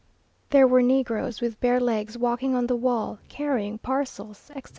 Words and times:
There 0.49 0.65
were 0.65 0.81
negroes 0.81 1.41
with 1.41 1.59
bare 1.59 1.79
legs 1.79 2.17
walking 2.17 2.55
on 2.55 2.65
the 2.65 2.75
wall, 2.75 3.19
carrying 3.29 3.77
parcels, 3.77 4.49
etc. 4.49 4.69